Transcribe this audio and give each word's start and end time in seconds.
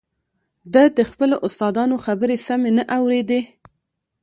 ده 0.73 0.83
د 0.97 0.99
خپلو 1.09 1.35
استادانو 1.47 1.95
خبرې 2.05 2.37
سمې 2.47 2.71
نه 2.77 2.83
اورېدې 2.97 3.41